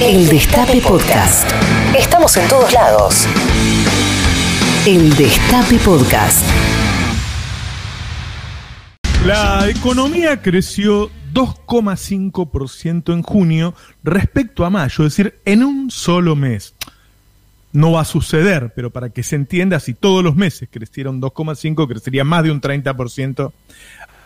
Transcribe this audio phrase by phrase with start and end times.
[0.00, 1.50] El Destape Podcast.
[1.98, 3.26] Estamos en todos lados.
[4.86, 6.46] El Destape Podcast.
[9.26, 13.74] La economía creció 2,5% en junio
[14.04, 16.76] respecto a mayo, es decir, en un solo mes.
[17.72, 21.88] No va a suceder, pero para que se entienda, si todos los meses crecieron 2,5,
[21.88, 23.52] crecería más de un 30%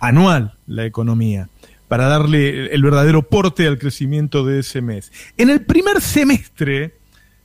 [0.00, 1.48] anual la economía,
[1.92, 5.12] para darle el verdadero porte al crecimiento de ese mes.
[5.36, 6.94] En el primer semestre,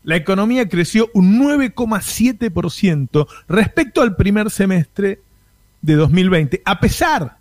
[0.06, 5.20] la economía creció un 9,7% respecto al primer semestre
[5.82, 7.40] de 2020, a pesar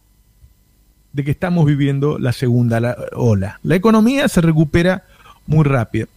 [1.13, 3.61] de que estamos viviendo la segunda ola.
[3.63, 5.05] La economía se recupera
[5.47, 6.09] muy rápido.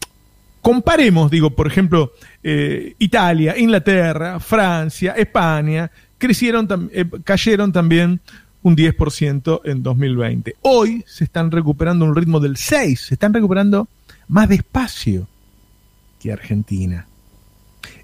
[0.64, 8.22] Comparemos, digo, por ejemplo, eh, Italia, Inglaterra, Francia, España, crecieron, eh, cayeron también
[8.64, 10.56] un 10% en 2020.
[10.62, 13.88] Hoy se están recuperando un ritmo del 6%, se están recuperando
[14.28, 15.28] más despacio
[16.20, 17.08] que Argentina.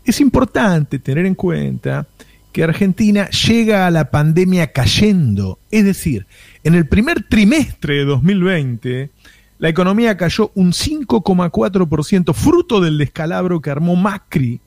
[0.03, 2.07] Es importante tener en cuenta
[2.51, 6.25] que Argentina llega a la pandemia cayendo, es decir,
[6.63, 9.09] en el primer trimestre de 2020
[9.57, 14.59] la economía cayó un 5,4%, fruto del descalabro que armó Macri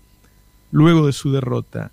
[0.70, 1.90] luego de su derrota.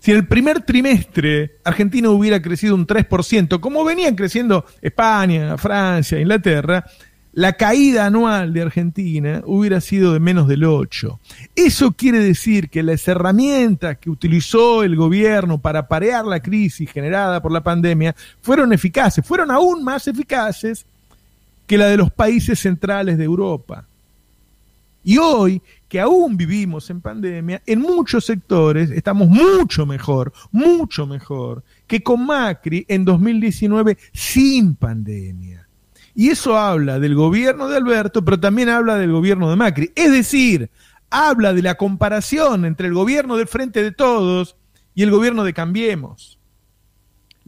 [0.00, 6.18] Si en el primer trimestre Argentina hubiera crecido un 3%, como venían creciendo España, Francia,
[6.18, 6.84] Inglaterra,
[7.32, 11.20] la caída anual de Argentina hubiera sido de menos del 8.
[11.54, 17.40] Eso quiere decir que las herramientas que utilizó el gobierno para parear la crisis generada
[17.40, 20.86] por la pandemia fueron eficaces, fueron aún más eficaces
[21.66, 23.84] que la de los países centrales de Europa.
[25.02, 31.64] Y hoy, que aún vivimos en pandemia, en muchos sectores estamos mucho mejor, mucho mejor
[31.86, 35.66] que con Macri en 2019 sin pandemia.
[36.14, 39.92] Y eso habla del gobierno de Alberto, pero también habla del gobierno de Macri.
[39.94, 40.70] Es decir,
[41.08, 44.56] habla de la comparación entre el gobierno del Frente de Todos
[44.94, 46.39] y el gobierno de Cambiemos.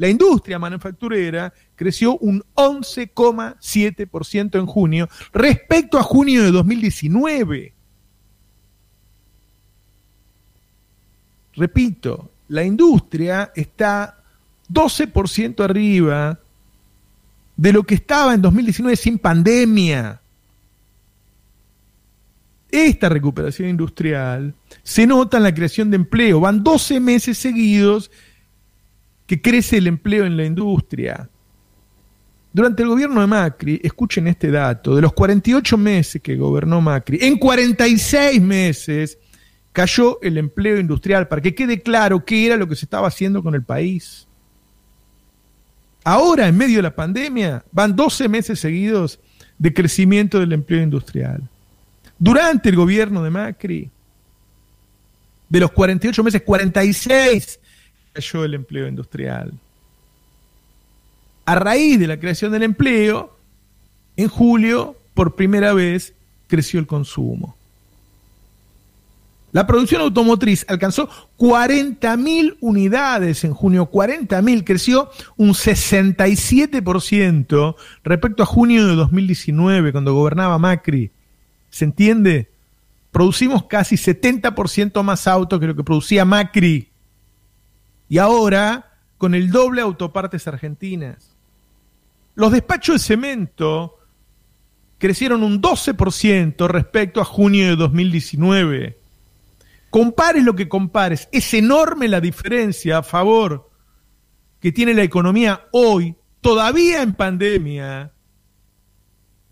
[0.03, 7.73] La industria manufacturera creció un 11,7% en junio respecto a junio de 2019.
[11.55, 14.19] Repito, la industria está
[14.69, 16.41] 12% arriba
[17.57, 20.21] de lo que estaba en 2019 sin pandemia.
[22.73, 24.53] Esta recuperación industrial
[24.83, 26.41] se nota en la creación de empleo.
[26.41, 28.11] Van 12 meses seguidos
[29.27, 31.29] que crece el empleo en la industria.
[32.53, 37.19] Durante el gobierno de Macri, escuchen este dato, de los 48 meses que gobernó Macri,
[37.23, 39.19] en 46 meses
[39.73, 43.43] cayó el empleo industrial, para que quede claro qué era lo que se estaba haciendo
[43.43, 44.29] con el país.
[46.05, 49.19] Ahora, en medio de la pandemia, van 12 meses seguidos
[49.57, 51.49] de crecimiento del empleo industrial.
[52.19, 53.91] Durante el gobierno de Macri,
[55.49, 57.61] de los 48 meses, 46
[58.13, 59.53] cayó el empleo industrial.
[61.45, 63.37] A raíz de la creación del empleo,
[64.17, 66.15] en julio, por primera vez,
[66.47, 67.57] creció el consumo.
[69.53, 78.87] La producción automotriz alcanzó 40.000 unidades en junio, 40.000, creció un 67% respecto a junio
[78.87, 81.11] de 2019, cuando gobernaba Macri.
[81.69, 82.51] ¿Se entiende?
[83.11, 86.89] Producimos casi 70% más autos que lo que producía Macri.
[88.13, 91.35] Y ahora, con el doble autopartes argentinas.
[92.35, 94.01] Los despachos de cemento
[94.99, 99.01] crecieron un 12% respecto a junio de 2019.
[99.89, 103.71] Compares lo que compares, es enorme la diferencia a favor
[104.61, 108.13] que tiene la economía hoy, todavía en pandemia,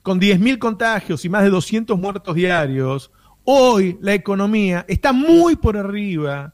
[0.02, 3.10] con 10.000 contagios y más de 200 muertos diarios.
[3.44, 6.52] Hoy la economía está muy por arriba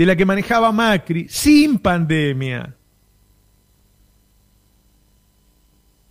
[0.00, 2.74] de la que manejaba Macri sin pandemia.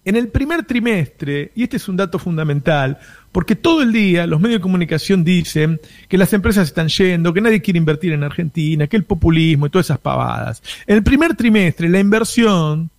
[0.05, 3.00] En el primer trimestre, y este es un dato fundamental,
[3.31, 7.41] porque todo el día los medios de comunicación dicen que las empresas están yendo, que
[7.41, 10.62] nadie quiere invertir en Argentina, que el populismo y todas esas pavadas.
[10.86, 12.91] En el primer trimestre la inversión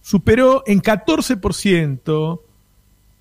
[0.00, 2.40] superó en 14%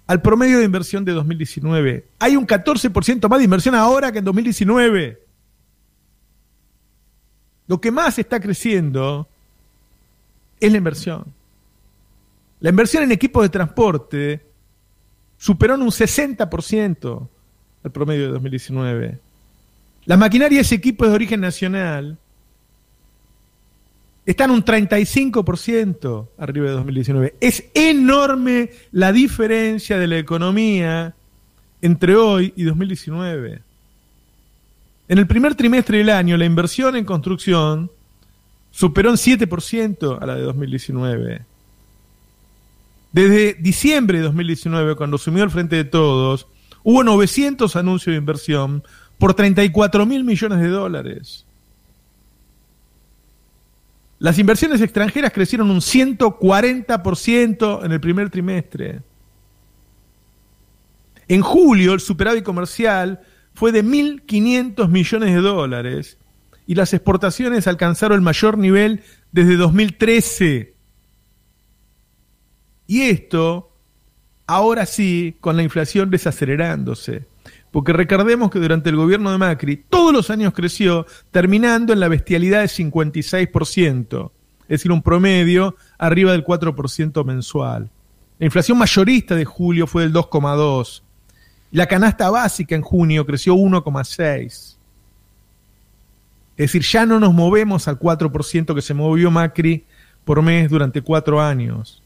[0.07, 2.06] al promedio de inversión de 2019.
[2.19, 5.26] Hay un 14% más de inversión ahora que en 2019.
[7.67, 9.27] Lo que más está creciendo
[10.59, 11.25] es la inversión.
[12.59, 14.45] La inversión en equipos de transporte
[15.37, 17.27] superó en un 60%
[17.83, 19.19] el promedio de 2019.
[20.05, 22.17] La maquinaria y ese equipo es de origen nacional.
[24.25, 27.35] están un 35% arriba de 2019.
[27.39, 31.15] Es enorme la diferencia de la economía
[31.81, 33.66] entre hoy y 2019.
[35.09, 37.92] En el primer trimestre del año, la inversión en construcción
[38.71, 41.45] superó en 7% a la de 2019.
[43.12, 46.48] Desde diciembre de 2019, cuando asumió el Frente de Todos,
[46.83, 48.83] hubo 900 anuncios de inversión
[49.18, 51.45] por 34 mil millones de dólares.
[54.19, 59.01] Las inversiones extranjeras crecieron un 140% en el primer trimestre.
[61.27, 63.21] En julio, el superávit comercial
[63.57, 66.19] fue de 1.500 millones de dólares
[66.68, 69.01] y las exportaciones alcanzaron el mayor nivel
[69.31, 70.75] desde 2013.
[72.86, 73.75] Y esto,
[74.45, 77.25] ahora sí, con la inflación desacelerándose.
[77.71, 82.10] Porque recordemos que durante el gobierno de Macri todos los años creció, terminando en la
[82.10, 84.31] bestialidad de 56%,
[84.62, 87.89] es decir, un promedio arriba del 4% mensual.
[88.38, 91.06] La inflación mayorista de julio fue del 2,2%.
[91.77, 94.45] La canasta básica en junio creció 1,6%.
[94.47, 94.77] Es
[96.57, 99.83] decir, ya no nos movemos al 4% que se movió Macri
[100.25, 102.01] por mes durante cuatro años.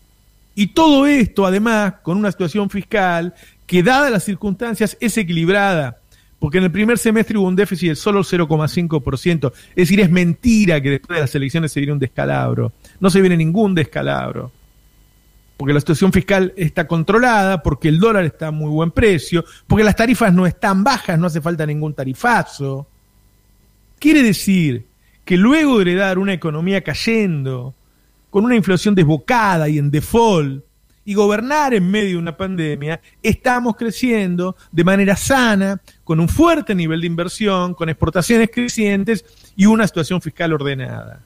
[0.56, 3.34] Y todo esto, además, con una situación fiscal
[3.66, 6.00] que, dadas las circunstancias, es equilibrada.
[6.38, 9.54] Porque en el primer semestre hubo un déficit de solo 0,5%.
[9.70, 12.74] Es decir, es mentira que después de las elecciones se viene un descalabro.
[13.00, 14.52] No se viene ningún descalabro.
[15.62, 19.84] Porque la situación fiscal está controlada, porque el dólar está a muy buen precio, porque
[19.84, 22.88] las tarifas no están bajas, no hace falta ningún tarifazo.
[24.00, 24.88] Quiere decir
[25.24, 27.76] que luego de heredar una economía cayendo,
[28.32, 30.66] con una inflación desbocada y en default,
[31.06, 36.74] y gobernar en medio de una pandemia, estamos creciendo de manera sana, con un fuerte
[36.74, 39.24] nivel de inversión, con exportaciones crecientes
[39.56, 41.22] y una situación fiscal ordenada.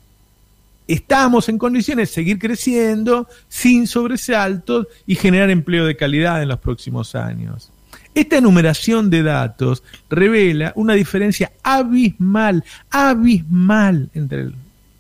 [0.88, 6.60] Estamos en condiciones de seguir creciendo sin sobresaltos y generar empleo de calidad en los
[6.60, 7.72] próximos años.
[8.14, 14.56] Esta enumeración de datos revela una diferencia abismal, abismal entre el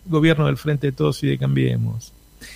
[0.05, 2.13] gobierno del Frente de Todos y de Cambiemos.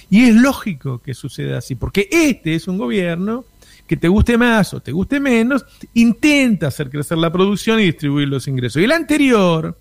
[0.09, 3.45] Y es lógico que suceda así, porque este es un gobierno
[3.87, 8.27] que te guste más o te guste menos, intenta hacer crecer la producción y distribuir
[8.27, 8.81] los ingresos.
[8.81, 9.77] Y el anterior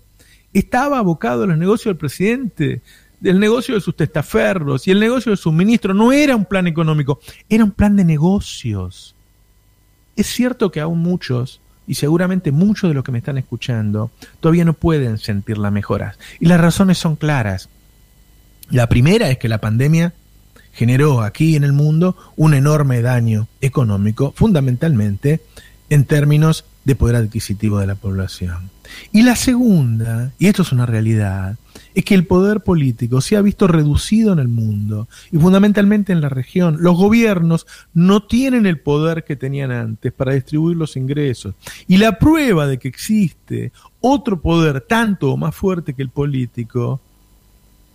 [0.51, 2.81] estaba abocado a los negocios del presidente,
[3.19, 5.93] del negocio de sus testaferros y el negocio de su ministro.
[5.93, 7.19] No era un plan económico,
[7.49, 9.15] era un plan de negocios.
[10.15, 14.65] Es cierto que aún muchos y seguramente muchos de los que me están escuchando todavía
[14.65, 16.19] no pueden sentir las mejoras.
[16.39, 17.69] Y las razones son claras.
[18.69, 20.13] La primera es que la pandemia
[20.71, 25.41] generó aquí en el mundo un enorme daño económico, fundamentalmente
[25.89, 28.69] en términos de poder adquisitivo de la población.
[29.11, 31.57] Y la segunda, y esto es una realidad,
[31.93, 36.21] es que el poder político se ha visto reducido en el mundo y fundamentalmente en
[36.21, 36.77] la región.
[36.79, 41.55] Los gobiernos no tienen el poder que tenían antes para distribuir los ingresos.
[41.87, 43.71] Y la prueba de que existe
[44.01, 47.01] otro poder tanto o más fuerte que el político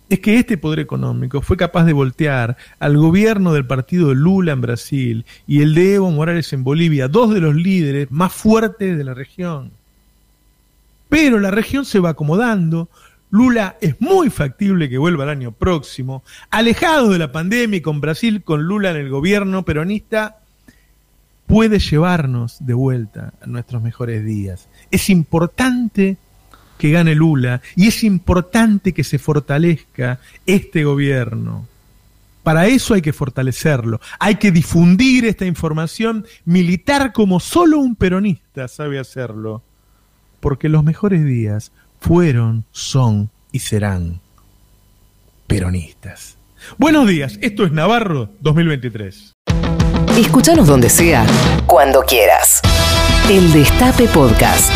[0.09, 4.51] es que este poder económico fue capaz de voltear al gobierno del partido de Lula
[4.51, 8.97] en Brasil y el de Evo Morales en Bolivia, dos de los líderes más fuertes
[8.97, 9.71] de la región.
[11.09, 12.89] Pero la región se va acomodando,
[13.31, 17.99] Lula es muy factible que vuelva el año próximo, alejado de la pandemia y con
[17.99, 20.37] Brasil, con Lula en el gobierno peronista,
[21.47, 24.67] puede llevarnos de vuelta a nuestros mejores días.
[24.91, 26.17] Es importante
[26.77, 31.67] que gane Lula y es importante que se fortalezca este gobierno.
[32.43, 38.67] Para eso hay que fortalecerlo, hay que difundir esta información militar como solo un peronista
[38.67, 39.63] sabe hacerlo,
[40.39, 44.21] porque los mejores días fueron, son y serán
[45.47, 46.37] peronistas.
[46.77, 49.33] Buenos días, esto es Navarro 2023.
[50.17, 51.25] Escúchanos donde sea,
[51.67, 52.61] cuando quieras.
[53.29, 54.71] El Destape Podcast.